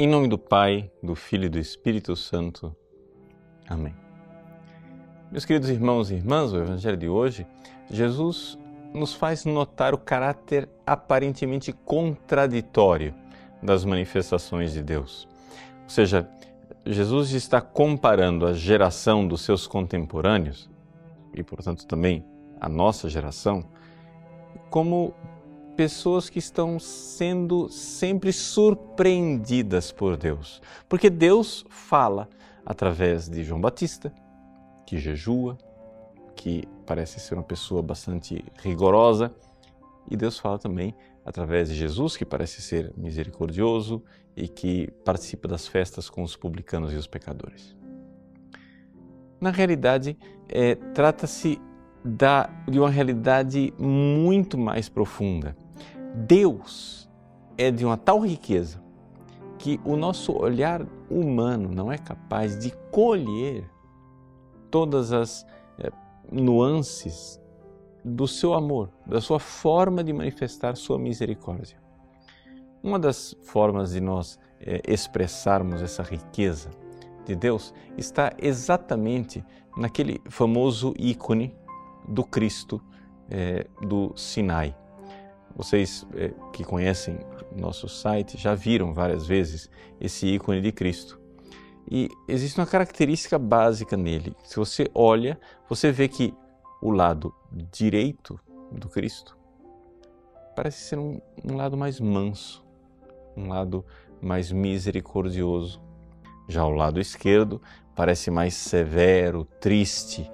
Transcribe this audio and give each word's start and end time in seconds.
Em 0.00 0.06
nome 0.06 0.28
do 0.28 0.38
Pai, 0.38 0.88
do 1.02 1.16
Filho 1.16 1.46
e 1.46 1.48
do 1.48 1.58
Espírito 1.58 2.14
Santo. 2.14 2.72
Amém. 3.68 3.92
Meus 5.28 5.44
queridos 5.44 5.68
irmãos 5.68 6.08
e 6.08 6.14
irmãs, 6.14 6.52
o 6.52 6.56
Evangelho 6.56 6.96
de 6.96 7.08
hoje, 7.08 7.44
Jesus 7.90 8.56
nos 8.94 9.12
faz 9.12 9.44
notar 9.44 9.92
o 9.92 9.98
caráter 9.98 10.68
aparentemente 10.86 11.72
contraditório 11.72 13.12
das 13.60 13.84
manifestações 13.84 14.72
de 14.72 14.84
Deus. 14.84 15.26
Ou 15.82 15.90
seja, 15.90 16.30
Jesus 16.86 17.32
está 17.32 17.60
comparando 17.60 18.46
a 18.46 18.52
geração 18.52 19.26
dos 19.26 19.40
seus 19.40 19.66
contemporâneos, 19.66 20.70
e 21.34 21.42
portanto 21.42 21.84
também 21.88 22.24
a 22.60 22.68
nossa 22.68 23.08
geração, 23.08 23.64
como 24.70 25.12
pessoas 25.78 26.28
que 26.28 26.40
estão 26.40 26.80
sendo 26.80 27.68
sempre 27.68 28.32
surpreendidas 28.32 29.92
por 29.92 30.16
Deus. 30.16 30.60
Porque 30.88 31.08
Deus 31.08 31.64
fala 31.70 32.28
através 32.66 33.28
de 33.28 33.44
João 33.44 33.60
Batista, 33.60 34.12
que 34.84 34.98
jejua, 34.98 35.56
que 36.34 36.64
parece 36.84 37.20
ser 37.20 37.34
uma 37.34 37.44
pessoa 37.44 37.80
bastante 37.80 38.44
rigorosa, 38.60 39.32
e 40.10 40.16
Deus 40.16 40.36
fala 40.36 40.58
também 40.58 40.96
através 41.24 41.68
de 41.68 41.76
Jesus, 41.76 42.16
que 42.16 42.24
parece 42.24 42.60
ser 42.60 42.92
misericordioso 42.96 44.02
e 44.36 44.48
que 44.48 44.90
participa 45.04 45.46
das 45.46 45.68
festas 45.68 46.10
com 46.10 46.24
os 46.24 46.34
publicanos 46.34 46.92
e 46.92 46.96
os 46.96 47.06
pecadores. 47.06 47.76
Na 49.40 49.52
realidade, 49.52 50.18
é, 50.48 50.74
trata-se 50.74 51.60
de 52.68 52.80
uma 52.80 52.90
realidade 52.90 53.72
muito 53.78 54.58
mais 54.58 54.88
profunda 54.88 55.54
Deus 56.26 57.08
é 57.56 57.70
de 57.70 57.84
uma 57.84 57.96
tal 57.96 58.20
riqueza 58.20 58.82
que 59.56 59.80
o 59.84 59.96
nosso 59.96 60.32
olhar 60.32 60.84
humano 61.08 61.68
não 61.68 61.92
é 61.92 61.98
capaz 61.98 62.58
de 62.58 62.72
colher 62.90 63.68
todas 64.70 65.12
as 65.12 65.46
é, 65.78 65.90
nuances 66.30 67.40
do 68.04 68.26
seu 68.26 68.54
amor, 68.54 68.90
da 69.06 69.20
sua 69.20 69.38
forma 69.38 70.02
de 70.02 70.12
manifestar 70.12 70.76
sua 70.76 70.98
misericórdia. 70.98 71.78
Uma 72.82 72.98
das 72.98 73.36
formas 73.42 73.92
de 73.92 74.00
nós 74.00 74.38
é, 74.60 74.82
expressarmos 74.88 75.80
essa 75.80 76.02
riqueza 76.02 76.70
de 77.24 77.36
Deus 77.36 77.72
está 77.96 78.32
exatamente 78.38 79.44
naquele 79.76 80.20
famoso 80.28 80.94
ícone 80.98 81.54
do 82.08 82.24
Cristo 82.24 82.82
é, 83.30 83.66
do 83.86 84.12
Sinai 84.16 84.74
vocês 85.58 86.06
é, 86.14 86.32
que 86.52 86.62
conhecem 86.62 87.18
nosso 87.56 87.88
site 87.88 88.38
já 88.38 88.54
viram 88.54 88.94
várias 88.94 89.26
vezes 89.26 89.68
esse 90.00 90.24
ícone 90.28 90.60
de 90.60 90.70
Cristo. 90.70 91.20
E 91.90 92.08
existe 92.28 92.60
uma 92.60 92.66
característica 92.66 93.36
básica 93.38 93.96
nele. 93.96 94.36
Se 94.44 94.54
você 94.54 94.88
olha, 94.94 95.36
você 95.68 95.90
vê 95.90 96.06
que 96.06 96.32
o 96.80 96.92
lado 96.92 97.34
direito 97.72 98.38
do 98.70 98.88
Cristo 98.88 99.36
parece 100.54 100.82
ser 100.82 100.98
um, 100.98 101.20
um 101.44 101.56
lado 101.56 101.76
mais 101.76 101.98
manso, 101.98 102.64
um 103.36 103.48
lado 103.48 103.84
mais 104.22 104.52
misericordioso. 104.52 105.82
Já 106.48 106.64
o 106.64 106.70
lado 106.70 107.00
esquerdo 107.00 107.60
parece 107.96 108.30
mais 108.30 108.54
severo, 108.54 109.44
triste, 109.60 110.30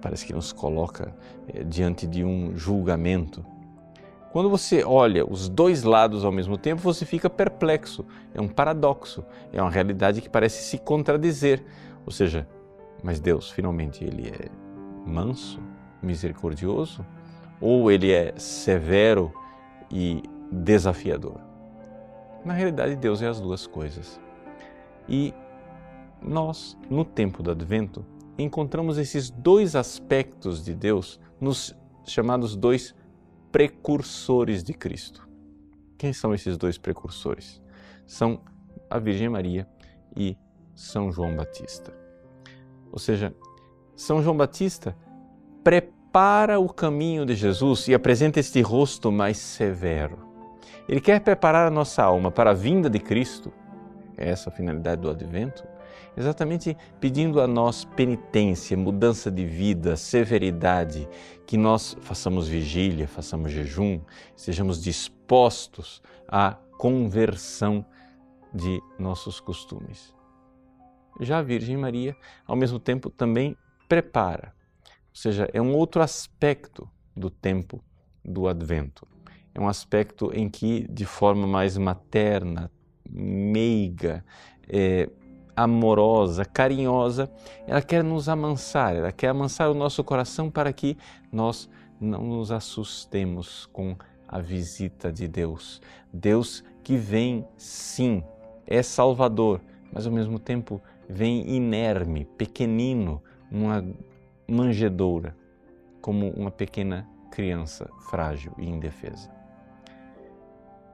parece 0.00 0.24
que 0.24 0.32
nos 0.32 0.52
coloca 0.52 1.16
é, 1.48 1.64
diante 1.64 2.06
de 2.06 2.22
um 2.22 2.56
julgamento. 2.56 3.44
Quando 4.32 4.48
você 4.48 4.84
olha 4.84 5.28
os 5.28 5.48
dois 5.48 5.82
lados 5.82 6.24
ao 6.24 6.30
mesmo 6.30 6.56
tempo, 6.56 6.80
você 6.80 7.04
fica 7.04 7.28
perplexo. 7.28 8.06
É 8.32 8.40
um 8.40 8.48
paradoxo, 8.48 9.24
é 9.52 9.60
uma 9.60 9.70
realidade 9.70 10.20
que 10.20 10.28
parece 10.28 10.62
se 10.62 10.78
contradizer. 10.78 11.64
Ou 12.06 12.12
seja, 12.12 12.46
mas 13.02 13.18
Deus 13.18 13.50
finalmente 13.50 14.04
ele 14.04 14.28
é 14.28 14.48
manso, 15.04 15.60
misericordioso, 16.00 17.04
ou 17.60 17.90
ele 17.90 18.12
é 18.12 18.32
severo 18.36 19.32
e 19.90 20.22
desafiador? 20.50 21.40
Na 22.44 22.54
realidade, 22.54 22.96
Deus 22.96 23.20
é 23.20 23.26
as 23.26 23.40
duas 23.40 23.66
coisas. 23.66 24.20
E 25.08 25.34
nós, 26.22 26.78
no 26.88 27.04
tempo 27.04 27.42
do 27.42 27.50
advento, 27.50 28.06
encontramos 28.38 28.96
esses 28.96 29.28
dois 29.28 29.74
aspectos 29.74 30.64
de 30.64 30.72
Deus 30.72 31.18
nos 31.40 31.76
chamados 32.04 32.54
dois 32.56 32.94
precursores 33.50 34.62
de 34.62 34.72
Cristo. 34.72 35.28
Quem 35.98 36.12
são 36.12 36.34
esses 36.34 36.56
dois 36.56 36.78
precursores? 36.78 37.60
São 38.06 38.40
a 38.88 38.98
Virgem 38.98 39.28
Maria 39.28 39.68
e 40.16 40.36
São 40.74 41.12
João 41.12 41.36
Batista. 41.36 41.92
Ou 42.90 42.98
seja, 42.98 43.34
São 43.94 44.22
João 44.22 44.36
Batista 44.36 44.96
prepara 45.62 46.58
o 46.58 46.68
caminho 46.68 47.24
de 47.26 47.34
Jesus 47.34 47.86
e 47.88 47.94
apresenta 47.94 48.40
este 48.40 48.60
rosto 48.60 49.12
mais 49.12 49.36
severo. 49.38 50.18
Ele 50.88 51.00
quer 51.00 51.20
preparar 51.20 51.66
a 51.66 51.70
nossa 51.70 52.02
alma 52.02 52.30
para 52.30 52.50
a 52.50 52.54
vinda 52.54 52.90
de 52.90 52.98
Cristo, 52.98 53.52
essa 54.20 54.50
a 54.50 54.52
finalidade 54.52 55.02
do 55.02 55.10
advento, 55.10 55.66
exatamente 56.16 56.76
pedindo 57.00 57.40
a 57.40 57.46
nós 57.46 57.84
penitência, 57.84 58.76
mudança 58.76 59.30
de 59.30 59.44
vida, 59.44 59.96
severidade, 59.96 61.08
que 61.46 61.56
nós 61.56 61.96
façamos 62.00 62.46
vigília, 62.46 63.08
façamos 63.08 63.50
jejum, 63.50 64.00
estejamos 64.36 64.82
dispostos 64.82 66.02
à 66.28 66.56
conversão 66.78 67.84
de 68.52 68.80
nossos 68.98 69.40
costumes. 69.40 70.14
Já 71.20 71.38
a 71.38 71.42
Virgem 71.42 71.76
Maria, 71.76 72.16
ao 72.46 72.56
mesmo 72.56 72.78
tempo, 72.78 73.10
também 73.10 73.56
prepara, 73.88 74.54
ou 75.10 75.16
seja, 75.16 75.48
é 75.52 75.60
um 75.60 75.74
outro 75.74 76.02
aspecto 76.02 76.88
do 77.16 77.28
tempo 77.28 77.82
do 78.24 78.46
Advento. 78.46 79.06
É 79.54 79.60
um 79.60 79.68
aspecto 79.68 80.30
em 80.32 80.48
que, 80.48 80.86
de 80.88 81.04
forma 81.04 81.46
mais 81.46 81.76
materna, 81.76 82.70
meiga, 83.90 84.24
é, 84.68 85.08
amorosa, 85.56 86.44
carinhosa, 86.44 87.30
ela 87.66 87.82
quer 87.82 88.02
nos 88.04 88.28
amansar, 88.28 88.94
ela 88.94 89.12
quer 89.12 89.28
amansar 89.28 89.70
o 89.70 89.74
nosso 89.74 90.02
coração 90.04 90.50
para 90.50 90.72
que 90.72 90.96
nós 91.30 91.68
não 92.00 92.24
nos 92.24 92.50
assustemos 92.50 93.66
com 93.66 93.96
a 94.26 94.38
visita 94.38 95.12
de 95.12 95.26
Deus. 95.26 95.82
Deus 96.12 96.64
que 96.82 96.96
vem, 96.96 97.46
sim, 97.56 98.22
é 98.66 98.82
Salvador, 98.82 99.60
mas 99.92 100.06
ao 100.06 100.12
mesmo 100.12 100.38
tempo 100.38 100.80
vem 101.08 101.48
inerme, 101.50 102.24
pequenino, 102.24 103.22
uma 103.50 103.84
manjedoura, 104.48 105.36
como 106.00 106.30
uma 106.30 106.50
pequena 106.50 107.06
criança 107.30 107.90
frágil 108.08 108.52
e 108.56 108.68
indefesa. 108.68 109.30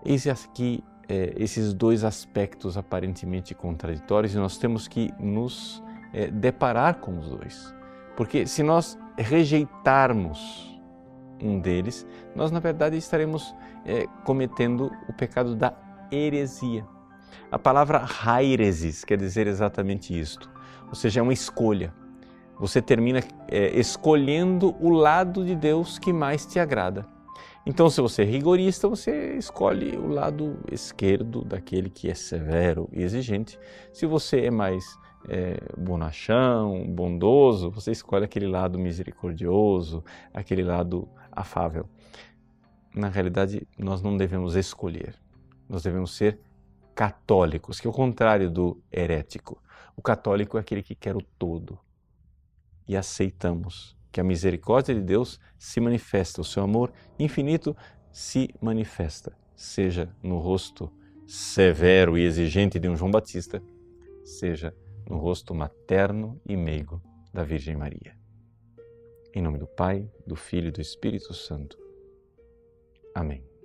Eis 0.05 0.27
aqui 0.27 0.83
é, 1.09 1.34
esses 1.37 1.72
dois 1.72 2.05
aspectos 2.05 2.77
aparentemente 2.77 3.55
contraditórios 3.55 4.34
e 4.34 4.39
nós 4.39 4.59
temos 4.59 4.89
que 4.89 5.12
nos 5.19 5.83
é, 6.12 6.28
deparar 6.28 6.97
com 6.97 7.19
os 7.19 7.28
dois. 7.28 7.75
Porque 8.17 8.47
se 8.47 8.62
nós 8.62 8.99
rejeitarmos 9.17 10.81
um 11.41 11.61
deles, 11.61 12.06
nós 12.34 12.50
na 12.50 12.59
verdade 12.59 12.97
estaremos 12.97 13.55
é, 13.84 14.06
cometendo 14.25 14.91
o 15.09 15.12
pecado 15.12 15.55
da 15.55 15.75
heresia. 16.11 16.84
A 17.50 17.59
palavra 17.59 18.05
hairesis 18.25 19.05
quer 19.05 19.19
dizer 19.19 19.47
exatamente 19.47 20.19
isto, 20.19 20.50
ou 20.88 20.94
seja, 20.94 21.21
é 21.21 21.23
uma 21.23 21.33
escolha. 21.33 21.93
Você 22.59 22.81
termina 22.81 23.21
é, 23.49 23.78
escolhendo 23.78 24.75
o 24.81 24.88
lado 24.88 25.44
de 25.44 25.55
Deus 25.55 25.99
que 25.99 26.12
mais 26.12 26.47
te 26.47 26.59
agrada. 26.59 27.06
Então, 27.69 27.91
se 27.91 28.01
você 28.01 28.23
é 28.23 28.25
rigorista, 28.25 28.87
você 28.87 29.37
escolhe 29.37 29.97
o 29.97 30.07
lado 30.07 30.57
esquerdo 30.71 31.45
daquele 31.45 31.91
que 31.91 32.09
é 32.09 32.15
severo 32.15 32.89
e 32.93 33.03
exigente. 33.03 33.59
Se 33.93 34.07
você 34.07 34.43
é 34.43 34.51
mais 34.53 34.97
é, 35.29 35.59
bonachão, 35.77 36.87
bondoso, 36.87 37.69
você 37.69 37.91
escolhe 37.91 38.25
aquele 38.25 38.47
lado 38.47 38.79
misericordioso, 38.79 40.05
aquele 40.33 40.63
lado 40.63 41.09
afável. 41.33 41.89
Na 42.95 43.09
realidade, 43.09 43.67
nós 43.77 44.01
não 44.01 44.17
devemos 44.17 44.55
escolher, 44.55 45.17
nós 45.69 45.83
devemos 45.83 46.17
ser 46.17 46.39
católicos, 46.95 47.81
que 47.81 47.89
é 47.89 47.91
o 47.91 47.93
contrário 47.93 48.49
do 48.49 48.81
herético. 48.93 49.61
O 49.97 50.03
católico 50.03 50.57
é 50.57 50.61
aquele 50.61 50.85
que 50.85 50.95
quer 50.95 51.17
o 51.17 51.23
todo 51.37 51.81
e 52.87 52.97
aceitamos 52.97 53.95
que 54.17 54.21
a 54.23 54.25
misericórdia 54.25 54.95
de 54.95 55.03
Deus 55.03 55.39
se 55.59 55.79
manifesta, 55.79 56.41
o 56.41 56.45
seu 56.45 56.63
amor 56.63 56.91
infinito 57.19 57.77
se 58.11 58.49
manifesta, 58.63 59.37
seja 59.55 60.11
no 60.23 60.39
rosto 60.39 60.91
severo 61.27 62.17
e 62.17 62.23
exigente 62.23 62.79
de 62.79 62.89
um 62.89 62.97
João 62.97 63.11
Batista, 63.11 63.63
seja 64.25 64.75
no 65.07 65.19
rosto 65.19 65.55
materno 65.55 66.41
e 66.47 66.57
meigo 66.57 67.03
da 67.31 67.45
Virgem 67.45 67.77
Maria. 67.77 68.17
Em 69.35 69.43
nome 69.43 69.59
do 69.59 69.67
Pai, 69.67 70.11
do 70.27 70.35
Filho 70.35 70.69
e 70.69 70.73
do 70.73 70.81
Espírito 70.81 71.35
Santo. 71.35 71.77
Amém. 73.15 73.56